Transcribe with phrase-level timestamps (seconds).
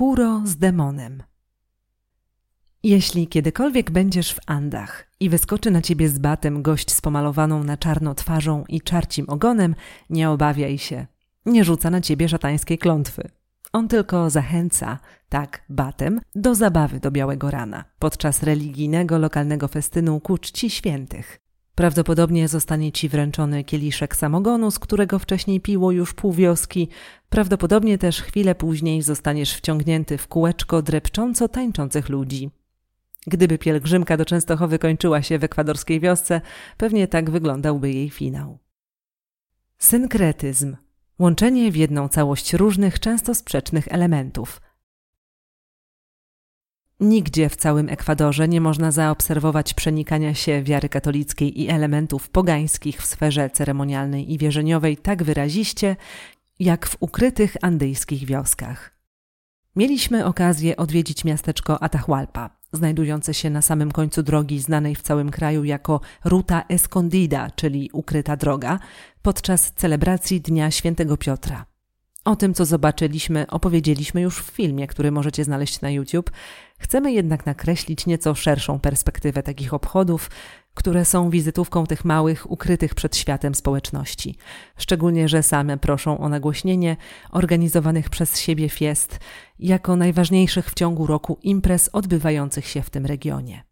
[0.00, 1.22] Puro z demonem.
[2.82, 7.76] Jeśli kiedykolwiek będziesz w Andach i wyskoczy na ciebie z batem gość z pomalowaną na
[7.76, 9.74] czarno twarzą i czarcim ogonem,
[10.10, 11.06] nie obawiaj się.
[11.46, 13.30] Nie rzuca na ciebie szatańskiej klątwy.
[13.72, 20.38] On tylko zachęca, tak, batem, do zabawy do białego rana podczas religijnego lokalnego festynu ku
[20.38, 21.40] czci świętych.
[21.80, 26.88] Prawdopodobnie zostanie ci wręczony kieliszek samogonu, z którego wcześniej piło już pół wioski.
[27.28, 32.50] Prawdopodobnie też chwilę później zostaniesz wciągnięty w kółeczko drepcząco tańczących ludzi.
[33.26, 36.40] Gdyby pielgrzymka do Częstochowy kończyła się w ekwadorskiej wiosce,
[36.76, 38.58] pewnie tak wyglądałby jej finał.
[39.78, 40.76] Synkretyzm
[41.18, 44.60] łączenie w jedną całość różnych, często sprzecznych elementów.
[47.00, 53.06] Nigdzie w całym Ekwadorze nie można zaobserwować przenikania się wiary katolickiej i elementów pogańskich w
[53.06, 55.96] sferze ceremonialnej i wierzeniowej tak wyraziście,
[56.58, 58.94] jak w ukrytych andyjskich wioskach.
[59.76, 65.64] Mieliśmy okazję odwiedzić miasteczko Atahualpa, znajdujące się na samym końcu drogi znanej w całym kraju
[65.64, 68.78] jako Ruta Escondida, czyli ukryta droga,
[69.22, 71.69] podczas celebracji Dnia Świętego Piotra.
[72.30, 76.30] O tym, co zobaczyliśmy, opowiedzieliśmy już w filmie, który możecie znaleźć na YouTube.
[76.78, 80.30] Chcemy jednak nakreślić nieco szerszą perspektywę takich obchodów,
[80.74, 84.36] które są wizytówką tych małych, ukrytych przed światem społeczności.
[84.76, 86.96] Szczególnie, że same proszą o nagłośnienie
[87.30, 89.18] organizowanych przez siebie fiest
[89.58, 93.62] jako najważniejszych w ciągu roku imprez odbywających się w tym regionie.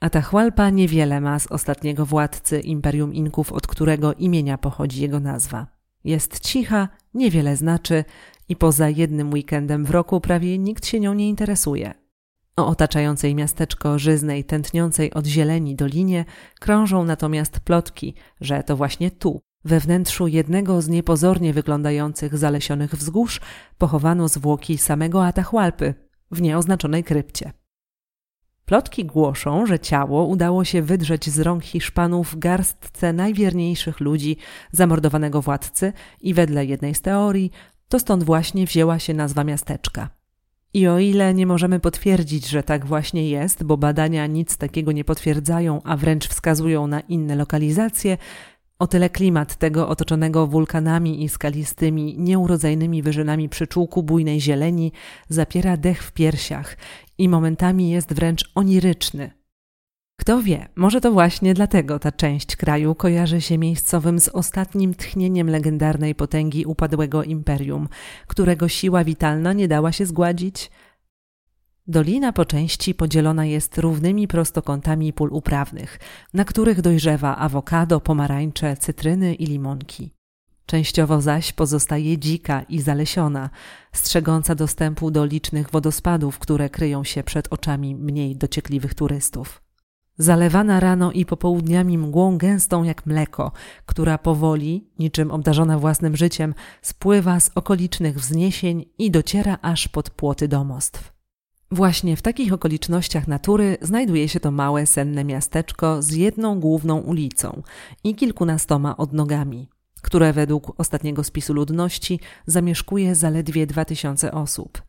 [0.00, 5.75] Atahualpa niewiele ma z ostatniego władcy Imperium Inków, od którego imienia pochodzi jego nazwa.
[6.06, 8.04] Jest cicha, niewiele znaczy
[8.48, 11.94] i poza jednym weekendem w roku prawie nikt się nią nie interesuje.
[12.56, 16.24] O otaczającej miasteczko żyznej, tętniącej od zieleni dolinie
[16.60, 23.40] krążą natomiast plotki, że to właśnie tu, we wnętrzu jednego z niepozornie wyglądających zalesionych wzgórz,
[23.78, 25.94] pochowano zwłoki samego Atahualpy
[26.30, 27.52] w nieoznaczonej krypcie.
[28.66, 34.36] Plotki głoszą, że ciało udało się wydrzeć z rąk Hiszpanów garstce najwierniejszych ludzi
[34.72, 37.50] zamordowanego władcy i wedle jednej z teorii
[37.88, 40.08] to stąd właśnie wzięła się nazwa miasteczka.
[40.74, 45.04] I o ile nie możemy potwierdzić, że tak właśnie jest, bo badania nic takiego nie
[45.04, 48.18] potwierdzają, a wręcz wskazują na inne lokalizacje,
[48.78, 54.92] o tyle klimat tego otoczonego wulkanami i skalistymi, nieurodzajnymi wyżynami przyczółku bujnej zieleni
[55.28, 56.76] zapiera dech w piersiach
[57.18, 59.30] i momentami jest wręcz oniryczny.
[60.20, 65.50] Kto wie, może to właśnie dlatego ta część kraju kojarzy się miejscowym z ostatnim tchnieniem
[65.50, 67.88] legendarnej potęgi upadłego imperium,
[68.26, 70.70] którego siła witalna nie dała się zgładzić.
[71.88, 75.98] Dolina po części podzielona jest równymi prostokątami pól uprawnych,
[76.34, 80.12] na których dojrzewa awokado, pomarańcze, cytryny i limonki.
[80.66, 83.50] Częściowo zaś pozostaje dzika i zalesiona,
[83.92, 89.62] strzegąca dostępu do licznych wodospadów, które kryją się przed oczami mniej dociekliwych turystów.
[90.18, 93.52] Zalewana rano i popołudniami mgłą gęstą jak mleko,
[93.86, 100.48] która powoli, niczym obdarzona własnym życiem, spływa z okolicznych wzniesień i dociera aż pod płoty
[100.48, 101.15] domostw.
[101.70, 107.62] Właśnie w takich okolicznościach natury znajduje się to małe, senne miasteczko z jedną główną ulicą
[108.04, 109.68] i kilkunastoma odnogami,
[110.02, 114.82] które według ostatniego spisu ludności zamieszkuje zaledwie dwa tysiące osób.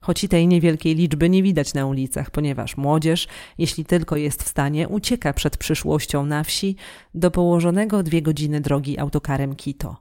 [0.00, 4.48] Choć i tej niewielkiej liczby nie widać na ulicach, ponieważ młodzież, jeśli tylko jest w
[4.48, 6.76] stanie, ucieka przed przyszłością na wsi
[7.14, 9.96] do położonego dwie godziny drogi autokarem Quito.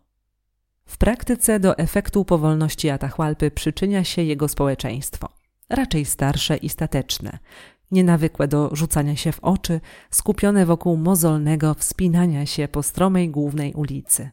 [0.86, 5.43] W praktyce do efektu powolności Atahualpy przyczynia się jego społeczeństwo,
[5.76, 7.40] raczej starsze i stateczne,
[7.92, 14.30] nienawykłe do rzucania się w oczy, skupione wokół mozolnego wspinania się po stromej głównej ulicy.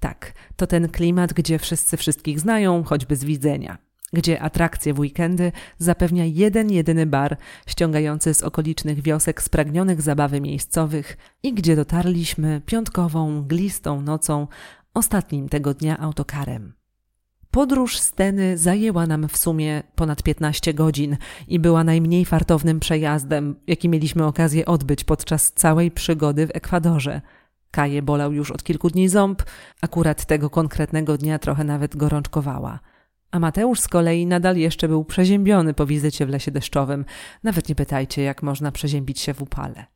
[0.00, 3.78] Tak, to ten klimat, gdzie wszyscy wszystkich znają, choćby z widzenia–
[4.12, 7.36] gdzie atrakcje w weekendy zapewnia jeden jedyny bar
[7.66, 14.46] ściągający z okolicznych wiosek spragnionych zabawy miejscowych i gdzie dotarliśmy piątkową, glistą nocą,
[14.94, 16.79] ostatnim tego dnia autokarem.
[17.50, 21.16] Podróż Steny zajęła nam w sumie ponad 15 godzin
[21.48, 27.20] i była najmniej fartownym przejazdem, jaki mieliśmy okazję odbyć podczas całej przygody w Ekwadorze.
[27.70, 29.42] Kaję bolał już od kilku dni ząb,
[29.82, 32.80] akurat tego konkretnego dnia trochę nawet gorączkowała–
[33.30, 37.04] a Mateusz z kolei nadal jeszcze był przeziębiony po wizycie w lesie deszczowym.
[37.42, 39.86] Nawet nie pytajcie, jak można przeziębić się w upale.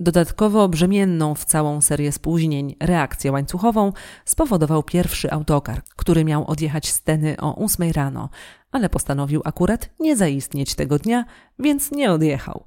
[0.00, 3.92] Dodatkowo brzemienną w całą serię spóźnień reakcję łańcuchową
[4.24, 8.28] spowodował pierwszy autokar, który miał odjechać z Teny o ósmej rano,
[8.72, 11.24] ale postanowił akurat nie zaistnieć tego dnia,
[11.58, 12.64] więc nie odjechał.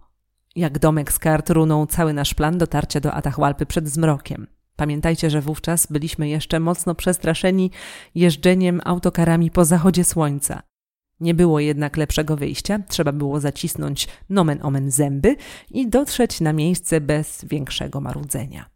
[0.56, 4.48] Jak domek z kart runął cały nasz plan dotarcia do Atahualpy przed zmrokiem.
[4.76, 7.72] Pamiętajcie, że wówczas byliśmy jeszcze mocno przestraszeni
[8.16, 10.71] jeżdżeniem autokarami po zachodzie słońca.
[11.22, 15.36] Nie było jednak lepszego wyjścia, trzeba było zacisnąć nomen omen zęby
[15.72, 18.70] i dotrzeć na miejsce bez większego marudzenia.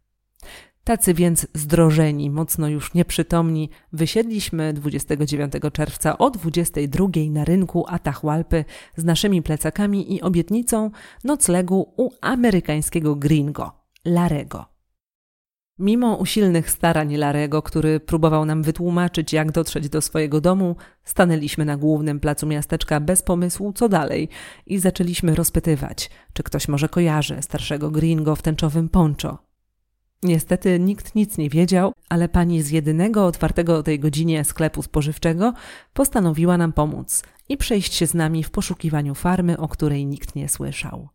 [0.84, 8.64] Tacy więc zdrożeni, mocno już nieprzytomni, wysiedliśmy 29 czerwca o 22 na rynku Atahualpy
[8.96, 10.90] z naszymi plecakami i obietnicą
[11.24, 13.72] noclegu u amerykańskiego gringo,
[14.04, 14.75] Larego.
[15.78, 21.76] Mimo usilnych starań Larego, który próbował nam wytłumaczyć, jak dotrzeć do swojego domu, stanęliśmy na
[21.76, 24.28] głównym placu miasteczka bez pomysłu, co dalej,
[24.66, 29.38] i zaczęliśmy rozpytywać, czy ktoś może kojarzy starszego gringo w tęczowym poncho.
[30.22, 35.52] Niestety nikt nic nie wiedział, ale pani z jedynego otwartego o tej godzinie sklepu spożywczego
[35.92, 40.48] postanowiła nam pomóc i przejść się z nami w poszukiwaniu farmy, o której nikt nie
[40.48, 41.08] słyszał.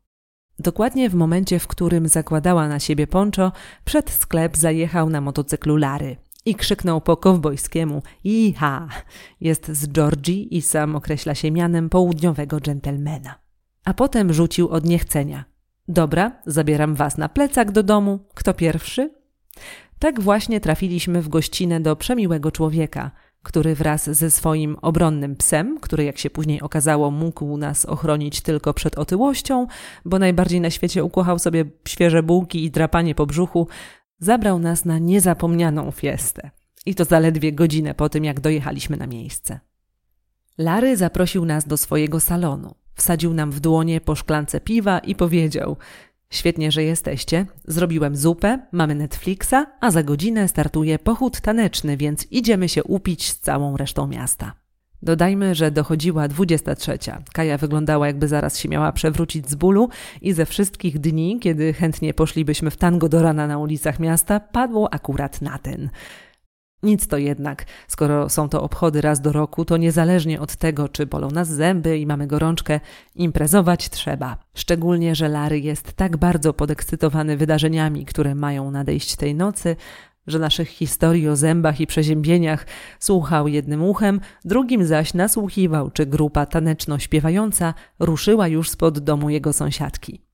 [0.62, 3.52] Dokładnie w momencie, w którym zakładała na siebie poncho,
[3.86, 8.88] przed sklep zajechał na motocyklu Lary i krzyknął po kowbojskiemu Iha!
[9.42, 13.36] Jest z Georgii i sam określa się mianem południowego dżentelmena.
[13.86, 15.46] A potem rzucił od niechcenia.
[15.88, 18.20] Dobra, zabieram was na plecak do domu.
[18.34, 19.14] Kto pierwszy?
[20.00, 23.12] Tak właśnie trafiliśmy w gościnę do przemiłego człowieka,
[23.44, 28.74] który wraz ze swoim obronnym psem, który jak się później okazało mógł nas ochronić tylko
[28.74, 29.68] przed otyłością,
[30.06, 33.68] bo najbardziej na świecie ukochał sobie świeże bułki i drapanie po brzuchu,
[34.20, 36.52] zabrał nas na niezapomnianą fiestę.
[36.86, 39.60] I to zaledwie godzinę po tym, jak dojechaliśmy na miejsce.
[40.58, 42.76] Lary zaprosił nas do swojego salonu.
[42.96, 45.78] Wsadził nam w dłonie po szklance piwa i powiedział:
[46.32, 47.46] Świetnie, że jesteście.
[47.68, 53.40] Zrobiłem zupę, mamy Netflixa, a za godzinę startuje pochód taneczny, więc idziemy się upić z
[53.40, 54.54] całą resztą miasta.
[55.04, 56.98] Dodajmy, że dochodziła 23.
[57.34, 59.90] Kaja wyglądała jakby zaraz się miała przewrócić z bólu
[60.22, 64.94] i ze wszystkich dni, kiedy chętnie poszlibyśmy w tango do rana na ulicach miasta, padło
[64.94, 65.90] akurat na ten.
[66.84, 71.06] Nic to jednak, skoro są to obchody raz do roku, to niezależnie od tego, czy
[71.06, 72.80] bolą nas zęby i mamy gorączkę,
[73.16, 74.38] imprezować trzeba.
[74.54, 79.76] Szczególnie, że Lary jest tak bardzo podekscytowany wydarzeniami, które mają nadejść tej nocy,
[80.28, 82.66] że naszych historii o zębach i przeziębieniach
[83.00, 90.31] słuchał jednym uchem, drugim zaś nasłuchiwał, czy grupa taneczno-śpiewająca ruszyła już spod domu jego sąsiadki.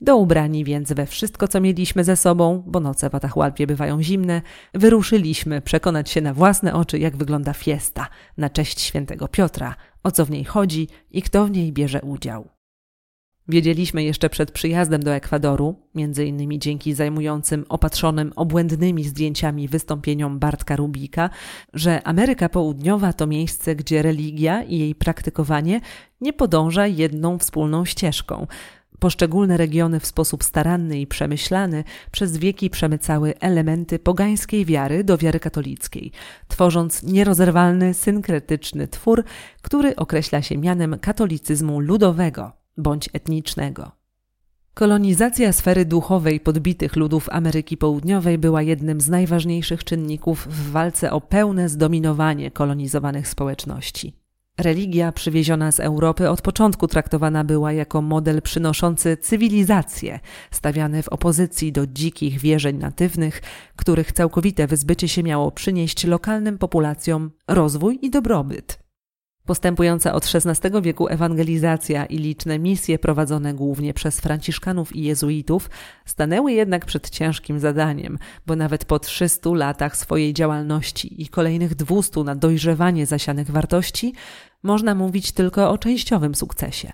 [0.00, 4.42] Do ubrani więc we wszystko, co mieliśmy ze sobą, bo noce w Atahualpie bywają zimne,
[4.74, 8.06] wyruszyliśmy przekonać się na własne oczy, jak wygląda fiesta
[8.36, 12.48] na cześć świętego Piotra, o co w niej chodzi i kto w niej bierze udział.
[13.50, 20.76] Wiedzieliśmy jeszcze przed przyjazdem do Ekwadoru, między innymi dzięki zajmującym opatrzonym obłędnymi zdjęciami wystąpieniom Bartka
[20.76, 21.30] Rubika,
[21.74, 25.80] że Ameryka Południowa to miejsce, gdzie religia i jej praktykowanie
[26.20, 28.46] nie podąża jedną wspólną ścieżką–
[28.98, 35.40] Poszczególne regiony w sposób staranny i przemyślany przez wieki przemycały elementy pogańskiej wiary do wiary
[35.40, 36.12] katolickiej,
[36.48, 39.24] tworząc nierozerwalny, synkretyczny twór,
[39.62, 43.98] który określa się mianem katolicyzmu ludowego bądź etnicznego.
[44.74, 51.20] Kolonizacja sfery duchowej podbitych ludów Ameryki Południowej była jednym z najważniejszych czynników w walce o
[51.20, 54.27] pełne zdominowanie kolonizowanych społeczności.
[54.58, 60.20] Religia przywieziona z Europy od początku traktowana była jako model przynoszący cywilizację,
[60.50, 63.42] stawiany w opozycji do dzikich wierzeń natywnych,
[63.76, 68.88] których całkowite wyzbycie się miało przynieść lokalnym populacjom rozwój i dobrobyt.
[69.48, 75.70] Postępująca od XVI wieku ewangelizacja i liczne misje prowadzone głównie przez franciszkanów i jezuitów
[76.06, 82.24] stanęły jednak przed ciężkim zadaniem, bo nawet po 300 latach swojej działalności i kolejnych 200
[82.24, 84.14] na dojrzewanie zasianych wartości
[84.62, 86.92] można mówić tylko o częściowym sukcesie.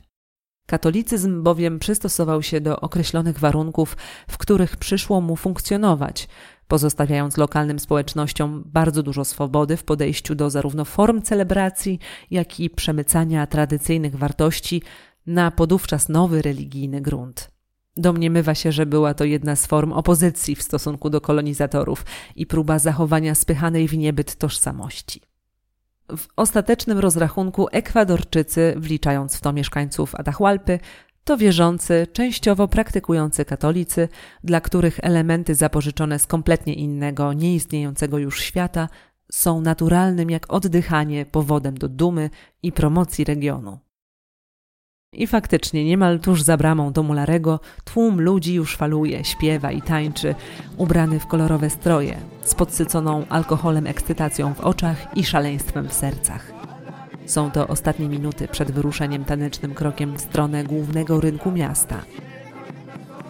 [0.66, 3.96] Katolicyzm bowiem przystosował się do określonych warunków,
[4.28, 6.28] w których przyszło mu funkcjonować,
[6.68, 11.98] pozostawiając lokalnym społecznościom bardzo dużo swobody w podejściu do zarówno form celebracji,
[12.30, 14.82] jak i przemycania tradycyjnych wartości
[15.26, 17.50] na podówczas nowy religijny grunt.
[17.96, 22.04] Domniemywa się, że była to jedna z form opozycji w stosunku do kolonizatorów
[22.36, 25.33] i próba zachowania spychanej w niebyt tożsamości.
[26.16, 30.78] W ostatecznym rozrachunku Ekwadorczycy, wliczając w to mieszkańców Atahualpy,
[31.24, 34.08] to wierzący, częściowo praktykujący katolicy,
[34.44, 38.88] dla których elementy zapożyczone z kompletnie innego, nieistniejącego już świata
[39.32, 42.30] są naturalnym jak oddychanie powodem do dumy
[42.62, 43.83] i promocji regionu.
[45.14, 50.34] I faktycznie, niemal tuż za bramą domu Larego, tłum ludzi już faluje, śpiewa i tańczy,
[50.76, 56.52] ubrany w kolorowe stroje, z podsyconą alkoholem ekscytacją w oczach i szaleństwem w sercach.
[57.26, 62.00] Są to ostatnie minuty przed wyruszeniem tanecznym krokiem w stronę głównego rynku miasta.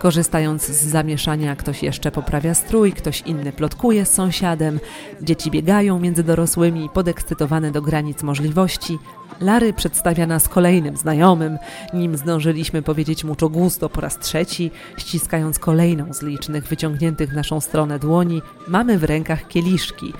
[0.04, 4.80] Korzystając z zamieszania, ktoś jeszcze poprawia strój, ktoś inny plotkuje z sąsiadem,
[5.23, 8.99] dzieci biegają między dorosłymi, podekscytowane do granic możliwości.
[9.40, 11.58] Lary przedstawia nas kolejnym znajomym,
[11.94, 17.61] nim zdążyliśmy powiedzieć mu gusto po raz trzeci, ściskając kolejną z licznych wyciągniętych w naszą
[17.61, 20.12] stronę dłoni, mamy w rękach kieliszki,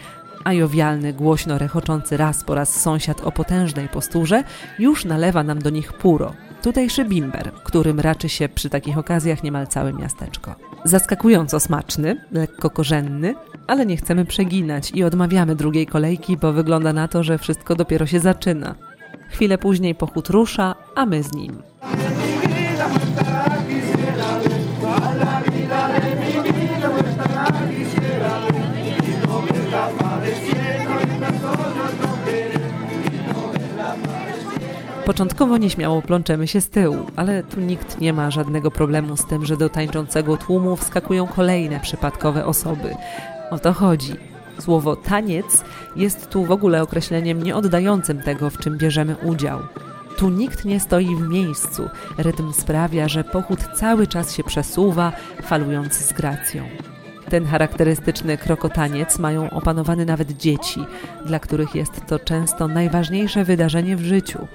[0.45, 4.45] a jowialny, głośno rechoczący raz po raz sąsiad o potężnej posturze
[4.79, 9.66] już nalewa nam do nich puro, tutejszy bimber, którym raczy się przy takich okazjach niemal
[9.66, 10.54] całe miasteczko.
[10.85, 13.35] Zaskakująco smaczny, lekko korzenny,
[13.66, 18.06] ale nie chcemy przeginać i odmawiamy drugiej kolejki, bo wygląda na to, że wszystko dopiero
[18.06, 18.75] się zaczyna.
[19.30, 21.62] Chwilę później pochód rusza, a my z nim.
[35.06, 39.46] Początkowo nieśmiało plączemy się z tyłu, ale tu nikt nie ma żadnego problemu z tym,
[39.46, 42.94] że do tańczącego tłumu wskakują kolejne przypadkowe osoby.
[43.50, 44.12] O to chodzi.
[44.58, 45.64] Słowo taniec
[45.96, 49.61] jest tu w ogóle określeniem nieoddającym tego, w czym bierzemy udział.
[50.16, 51.88] Tu nikt nie stoi w miejscu.
[52.18, 56.64] Rytm sprawia, że pochód cały czas się przesuwa, falując z gracją.
[57.30, 60.84] Ten charakterystyczny krokotaniec mają opanowany nawet dzieci,
[61.26, 64.46] dla których jest to często najważniejsze wydarzenie w życiu.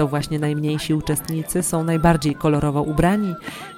[0.00, 3.34] To właśnie najmniejsi uczestnicy są najbardziej kolorowo ubrani,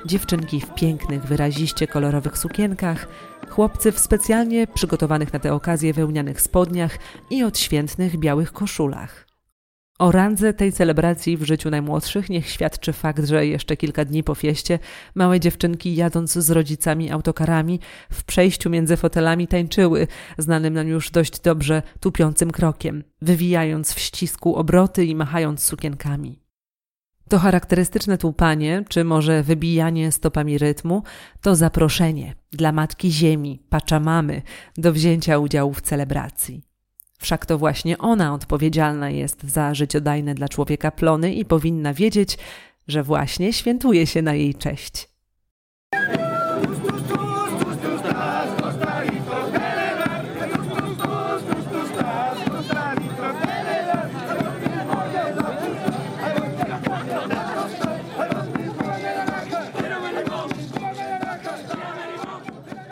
[0.07, 3.09] dziewczynki w pięknych, wyraziście kolorowych sukienkach,
[3.49, 6.99] chłopcy w specjalnie przygotowanych na tę okazję wełnianych spodniach
[7.31, 9.32] i odświętnych białych koszulach.
[9.99, 14.35] O randze tej celebracji w życiu najmłodszych niech świadczy fakt, że jeszcze kilka dni po
[14.35, 14.79] fieście
[15.15, 17.81] małe dziewczynki jadąc z rodzicami autokarami
[18.11, 20.07] w przejściu między fotelami tańczyły,
[20.39, 26.43] znanym nam już dość dobrze tupiącym krokiem, wywijając w ścisku obroty i machając sukienkami.
[27.29, 31.03] To charakterystyczne tłupanie, czy może wybijanie stopami rytmu,
[31.41, 34.43] to zaproszenie dla Matki Ziemi, Paczamamy,
[34.77, 36.72] do wzięcia udziału w celebracji.
[37.23, 42.39] Wszak to właśnie ona odpowiedzialna jest za życiodajne dla człowieka plony i powinna wiedzieć,
[42.89, 45.09] że właśnie świętuje się na jej cześć.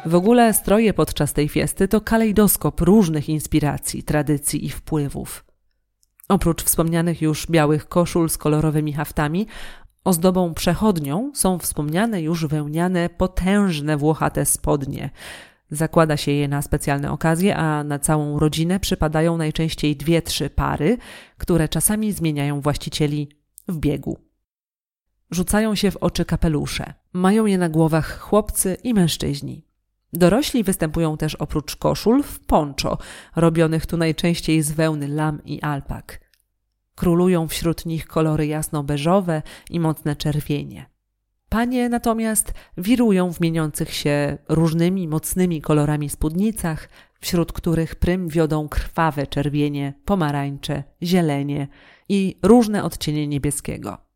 [0.07, 5.45] W ogóle stroje podczas tej fiesty to kalejdoskop różnych inspiracji, tradycji i wpływów.
[6.29, 9.47] Oprócz wspomnianych już białych koszul z kolorowymi haftami,
[10.05, 15.11] ozdobą przechodnią są wspomniane już wełniane, potężne włochate spodnie.
[15.71, 20.99] Zakłada się je na specjalne okazje, a na całą rodzinę przypadają najczęściej dwie, trzy pary,
[21.39, 23.29] które czasami zmieniają właścicieli
[23.69, 24.19] w biegu.
[25.31, 26.95] Rzucają się w oczy kapelusze.
[27.13, 29.70] Mają je na głowach chłopcy i mężczyźni.
[30.13, 32.99] Dorośli występują też oprócz koszul w poncho,
[33.37, 36.21] robionych tu najczęściej z wełny lam i alpak.
[36.95, 40.87] Królują wśród nich kolory jasno-beżowe i mocne czerwienie.
[41.49, 46.89] Panie natomiast wirują w mieniących się różnymi mocnymi kolorami spódnicach,
[47.21, 51.69] wśród których prym wiodą krwawe czerwienie, pomarańcze, zielenie
[52.09, 54.10] i różne odcienie niebieskiego.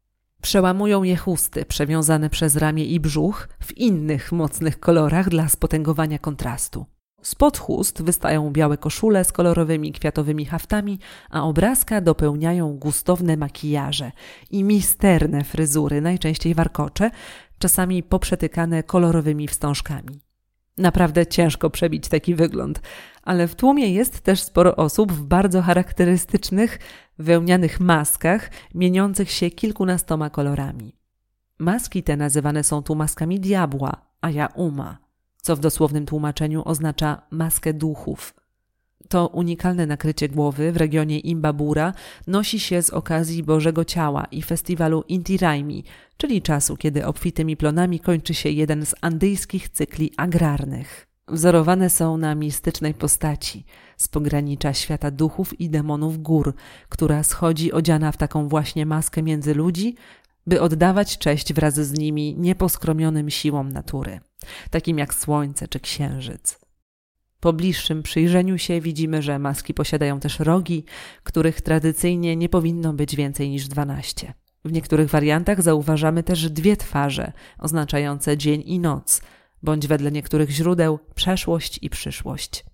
[0.44, 6.86] Przełamują je chusty przewiązane przez ramię i brzuch w innych mocnych kolorach dla spotęgowania kontrastu.
[7.22, 10.98] Spod chust wystają białe koszule z kolorowymi kwiatowymi haftami,
[11.30, 14.12] a obrazka dopełniają gustowne makijaże
[14.50, 17.10] i misterne fryzury, najczęściej warkocze,
[17.58, 20.20] czasami poprzetykane kolorowymi wstążkami.
[20.78, 22.80] Naprawdę ciężko przebić taki wygląd,
[23.24, 26.78] ale w tłumie jest też sporo osób w bardzo charakterystycznych,
[27.18, 30.96] wełnianych maskach, mieniących się kilkunastoma kolorami.
[31.58, 34.98] Maski te nazywane są tu maskami diabła, a ja uma,
[35.42, 38.34] co w dosłownym tłumaczeniu oznacza maskę duchów.
[39.08, 41.92] To unikalne nakrycie głowy w regionie Imbabura
[42.26, 45.84] nosi się z okazji Bożego Ciała i festiwalu Inti Raimi,
[46.16, 51.13] czyli czasu, kiedy obfitymi plonami kończy się jeden z andyjskich cykli agrarnych.
[51.28, 53.64] Wzorowane są na mistycznej postaci
[53.96, 56.54] z pogranicza świata duchów i demonów gór,
[56.88, 59.94] która schodzi odziana w taką właśnie maskę między ludzi,
[60.46, 64.20] by oddawać cześć wraz z nimi nieposkromionym siłom natury,
[64.70, 66.58] takim jak słońce czy księżyc.
[67.40, 70.84] Po bliższym przyjrzeniu się widzimy, że maski posiadają też rogi,
[71.22, 74.34] których tradycyjnie nie powinno być więcej niż dwanaście.
[74.64, 79.22] W niektórych wariantach zauważamy też dwie twarze, oznaczające dzień i noc,
[79.64, 82.64] bądź wedle niektórych źródeł przeszłość i przyszłość.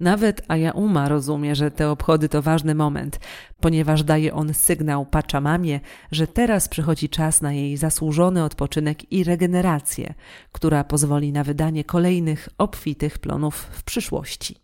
[0.00, 3.20] Nawet Ayauma rozumie, że te obchody to ważny moment,
[3.60, 5.80] ponieważ daje on sygnał Pachamamie,
[6.12, 10.14] że teraz przychodzi czas na jej zasłużony odpoczynek i regenerację,
[10.52, 14.56] która pozwoli na wydanie kolejnych obfitych plonów w przyszłości.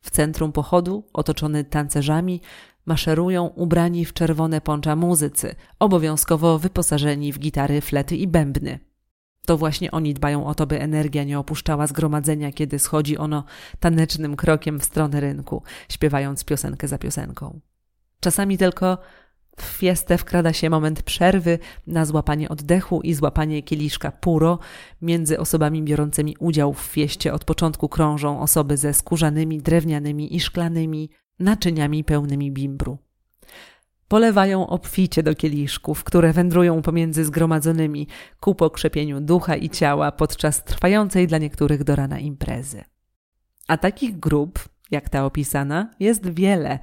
[0.00, 2.40] W centrum pochodu, otoczony tancerzami,
[2.86, 8.93] maszerują ubrani w czerwone poncza muzycy, obowiązkowo wyposażeni w gitary, flety i bębny.
[9.46, 13.44] To właśnie oni dbają o to, by energia nie opuszczała zgromadzenia, kiedy schodzi ono
[13.80, 17.60] tanecznym krokiem w stronę rynku, śpiewając piosenkę za piosenką.
[18.20, 18.98] Czasami tylko
[19.56, 24.58] w fiestę wkrada się moment przerwy na złapanie oddechu i złapanie kieliszka puro.
[25.02, 31.10] Między osobami biorącymi udział w fieście od początku krążą osoby ze skórzanymi, drewnianymi i szklanymi
[31.38, 32.98] naczyniami pełnymi bimbru.
[34.08, 38.08] Polewają obficie do kieliszków, które wędrują pomiędzy zgromadzonymi
[38.40, 42.84] ku pokrzepieniu ducha i ciała podczas trwającej dla niektórych do rana imprezy.
[43.68, 46.78] A takich grup, jak ta opisana, jest wiele.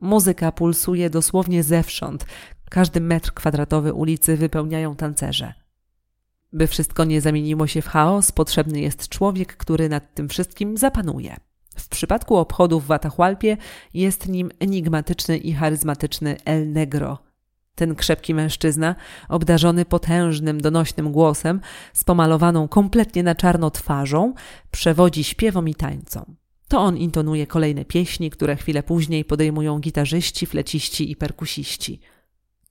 [0.00, 2.26] Muzyka pulsuje dosłownie zewsząd.
[2.70, 5.54] Każdy metr kwadratowy ulicy wypełniają tancerze.
[6.52, 11.36] By wszystko nie zamieniło się w chaos, potrzebny jest człowiek, który nad tym wszystkim zapanuje.
[11.76, 13.56] W przypadku obchodów w Atahualpie
[13.94, 17.18] jest nim enigmatyczny i charyzmatyczny El Negro.
[17.74, 18.94] Ten krzepki mężczyzna,
[19.28, 21.60] obdarzony potężnym, donośnym głosem,
[21.92, 24.34] z pomalowaną kompletnie na czarno twarzą,
[24.70, 26.36] przewodzi śpiewom i tańcom.
[26.68, 32.00] To on intonuje kolejne pieśni, które chwilę później podejmują gitarzyści, fleciści i perkusiści.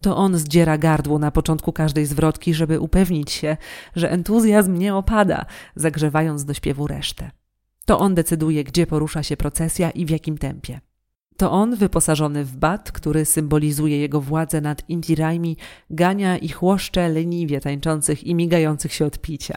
[0.01, 3.57] To on zdziera gardło na początku każdej zwrotki, żeby upewnić się,
[3.95, 5.45] że entuzjazm nie opada,
[5.75, 7.31] zagrzewając do śpiewu resztę.
[7.85, 10.79] To on decyduje, gdzie porusza się procesja i w jakim tempie.
[11.37, 15.57] To on, wyposażony w bat, który symbolizuje jego władzę nad Indirajmi,
[15.89, 19.55] gania i chłoszcze leniwie tańczących i migających się od picia.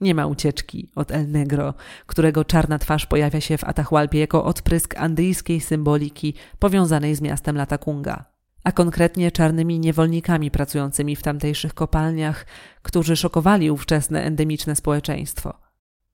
[0.00, 1.74] Nie ma ucieczki od El Negro,
[2.06, 8.24] którego czarna twarz pojawia się w Atahualpie jako odprysk andyjskiej symboliki powiązanej z miastem Latakunga,
[8.64, 12.46] a konkretnie czarnymi niewolnikami pracującymi w tamtejszych kopalniach,
[12.82, 15.61] którzy szokowali ówczesne endemiczne społeczeństwo.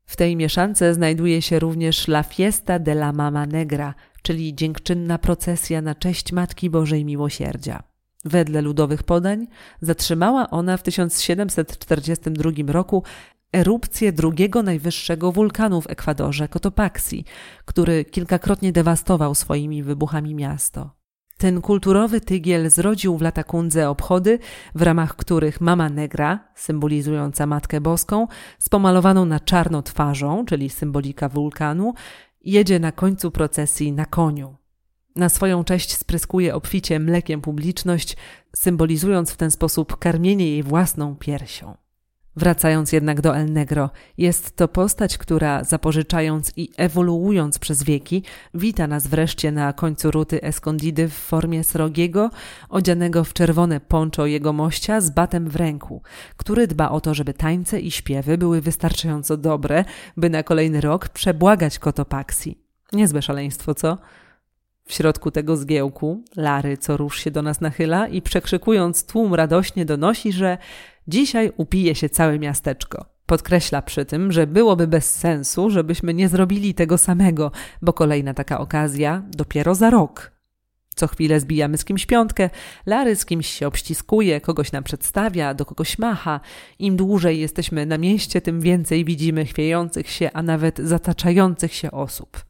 [0.09, 5.83] W tej mieszance znajduje się również La Fiesta de la Mama Negra, czyli dziękczynna procesja
[5.83, 7.83] na cześć Matki Bożej Miłosierdzia.
[8.25, 9.47] Wedle ludowych podań
[9.81, 13.03] zatrzymała ona w 1742 roku
[13.53, 17.25] erupcję drugiego najwyższego wulkanu w Ekwadorze, Cotopaxi,
[17.65, 20.98] który kilkakrotnie dewastował swoimi wybuchami miasto.
[21.39, 24.39] Ten kulturowy tygiel zrodził w Latakundze obchody,
[24.75, 28.27] w ramach których Mama Negra, symbolizująca Matkę Boską,
[28.59, 31.95] z pomalowaną na czarno twarzą, czyli symbolika wulkanu,
[32.45, 34.57] jedzie na końcu procesji na koniu.
[35.17, 38.17] Na swoją cześć spryskuje obficie mlekiem publiczność,
[38.57, 41.77] symbolizując w ten sposób karmienie jej własną piersią.
[42.37, 48.23] Wracając jednak do El Negro, jest to postać, która zapożyczając i ewoluując przez wieki,
[48.55, 52.31] wita nas wreszcie na końcu ruty Escondidy w formie srogiego,
[52.69, 56.03] odzianego w czerwone poncho jego mościa z batem w ręku,
[56.37, 59.85] który dba o to, żeby tańce i śpiewy były wystarczająco dobre,
[60.17, 62.59] by na kolejny rok przebłagać Kotopaxi.
[62.93, 63.99] Niezłe szaleństwo, co?
[64.89, 69.85] W środku tego zgiełku Lary co rusz się do nas nachyla i przekrzykując tłum radośnie
[69.85, 70.59] donosi, że
[71.09, 73.05] Dzisiaj upije się całe miasteczko.
[73.27, 78.61] Podkreśla przy tym, że byłoby bez sensu, żebyśmy nie zrobili tego samego, bo kolejna taka
[78.61, 80.33] okazja dopiero za rok.
[80.95, 82.51] Co chwilę zbijamy z kimś piątkę,
[82.87, 86.41] Lary z kimś się obściskuje, kogoś nam przedstawia, do kogoś macha.
[86.79, 92.48] Im dłużej jesteśmy na mieście, tym więcej widzimy chwiejących się, a nawet zataczających się osób.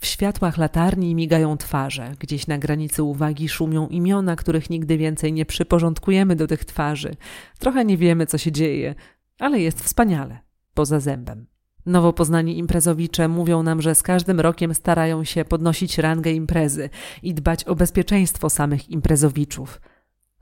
[0.00, 5.46] W światłach latarni migają twarze, gdzieś na granicy uwagi szumią imiona, których nigdy więcej nie
[5.46, 7.16] przyporządkujemy do tych twarzy.
[7.58, 8.94] Trochę nie wiemy, co się dzieje,
[9.38, 10.38] ale jest wspaniale,
[10.74, 11.46] poza zębem.
[11.86, 16.90] Nowo poznani imprezowicze mówią nam, że z każdym rokiem starają się podnosić rangę imprezy
[17.22, 19.80] i dbać o bezpieczeństwo samych imprezowiczów.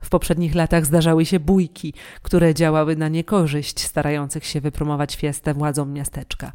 [0.01, 5.93] W poprzednich latach zdarzały się bójki, które działały na niekorzyść starających się wypromować fiestę władzom
[5.93, 6.51] miasteczka.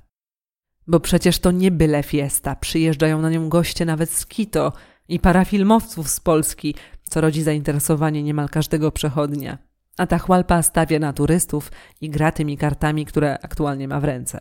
[0.86, 4.72] Bo przecież to nie byle fiesta, przyjeżdżają na nią goście nawet z Kito
[5.08, 9.58] i para filmowców z Polski, co rodzi zainteresowanie niemal każdego przechodnia.
[9.96, 14.40] A ta chłalpa stawia na turystów i gra tymi kartami, które aktualnie ma w ręce.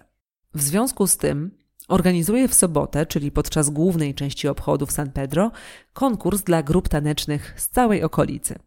[0.54, 1.52] W związku z tym
[1.88, 5.52] organizuje w sobotę, czyli podczas głównej części obchodów San Pedro,
[5.94, 8.60] konkurs dla grup tanecznych z całej okolicy.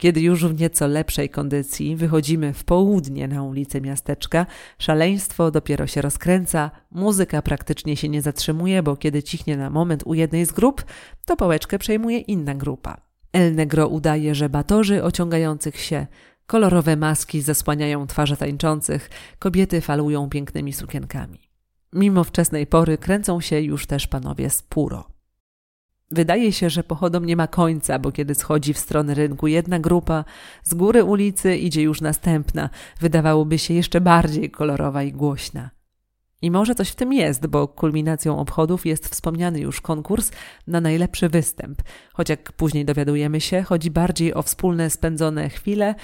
[0.00, 4.46] Kiedy już w nieco lepszej kondycji wychodzimy w południe na ulicę miasteczka,
[4.78, 10.14] szaleństwo dopiero się rozkręca, muzyka praktycznie się nie zatrzymuje, bo kiedy cichnie na moment u
[10.14, 10.84] jednej z grup,
[11.26, 13.00] to pałeczkę przejmuje inna grupa.
[13.32, 16.06] El Negro udaje, że batorzy ociągających się,
[16.46, 21.50] kolorowe maski zasłaniają twarze tańczących, kobiety falują pięknymi sukienkami.
[21.92, 25.19] Mimo wczesnej pory kręcą się już też panowie z Puro.
[26.10, 30.24] Wydaje się, że pochodom nie ma końca, bo kiedy schodzi w stronę rynku jedna grupa,
[30.62, 32.70] z góry ulicy idzie już następna,
[33.00, 35.70] wydawałoby się jeszcze bardziej kolorowa i głośna.
[36.42, 40.30] I może coś w tym jest, bo kulminacją obchodów jest wspomniany już konkurs
[40.66, 45.94] na najlepszy występ, choć jak później dowiadujemy się, chodzi bardziej o wspólne spędzone chwile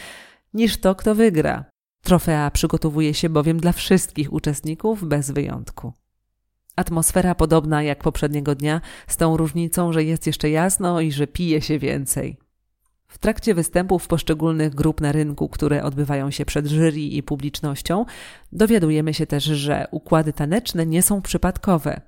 [0.54, 1.64] niż to, kto wygra.
[2.02, 5.92] Trofea przygotowuje się bowiem dla wszystkich uczestników bez wyjątku.
[6.76, 11.62] Atmosfera podobna jak poprzedniego dnia, z tą różnicą, że jest jeszcze jasno i że pije
[11.62, 12.36] się więcej.
[13.08, 18.04] W trakcie występów poszczególnych grup na rynku, które odbywają się przed jury i publicznością,
[18.52, 22.00] dowiadujemy się też, że układy taneczne nie są przypadkowe.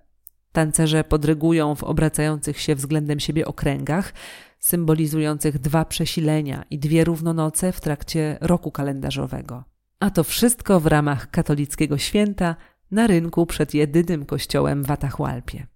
[0.53, 4.13] Tancerze podrygują w obracających się względem siebie okręgach,
[4.61, 9.65] symbolizujących dwa przesilenia i dwie równonoce w trakcie roku kalendarzowego.
[10.01, 12.57] A to wszystko w ramach katolickiego święta
[12.91, 15.67] na rynku przed jedynym kościołem w Atahualpie.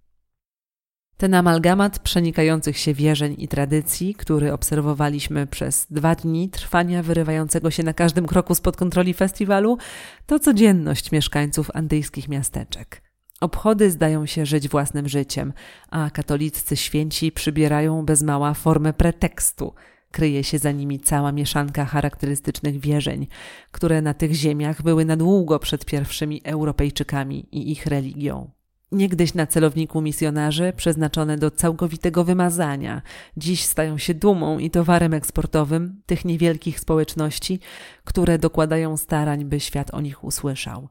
[1.17, 7.83] Ten amalgamat przenikających się wierzeń i tradycji, który obserwowaliśmy przez dwa dni trwania wyrywającego się
[7.83, 9.77] na każdym kroku spod kontroli festiwalu,
[10.25, 13.01] to codzienność mieszkańców andyjskich miasteczek.
[13.41, 15.53] Obchody zdają się żyć własnym życiem,
[15.89, 19.73] a katoliccy święci przybierają bez mała formę pretekstu.
[20.13, 23.27] Kryje się za nimi cała mieszanka charakterystycznych wierzeń,
[23.71, 28.51] które na tych ziemiach były na długo przed pierwszymi Europejczykami i ich religią.
[28.91, 33.01] Niegdyś na celowniku misjonarzy przeznaczone do całkowitego wymazania,
[33.37, 37.59] dziś stają się dumą i towarem eksportowym tych niewielkich społeczności,
[38.03, 40.89] które dokładają starań, by świat o nich usłyszał.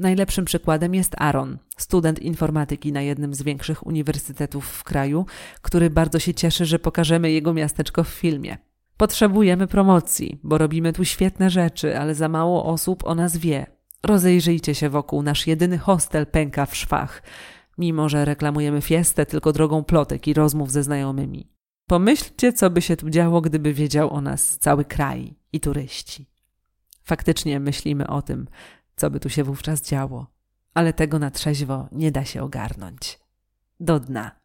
[0.00, 5.26] Najlepszym przykładem jest Aaron, student informatyki na jednym z większych uniwersytetów w kraju,
[5.62, 8.58] który bardzo się cieszy, że pokażemy jego miasteczko w filmie.
[8.96, 13.66] Potrzebujemy promocji, bo robimy tu świetne rzeczy, ale za mało osób o nas wie,
[14.02, 17.22] Rozejrzyjcie się wokół, nasz jedyny hostel pęka w szwach,
[17.78, 21.50] mimo że reklamujemy fiestę tylko drogą plotek i rozmów ze znajomymi.
[21.86, 26.26] Pomyślcie, co by się tu działo, gdyby wiedział o nas cały kraj i turyści.
[27.04, 28.46] Faktycznie myślimy o tym,
[29.00, 30.26] co by tu się wówczas działo,
[30.74, 33.20] ale tego na trzeźwo nie da się ogarnąć.
[33.80, 34.39] Do dna.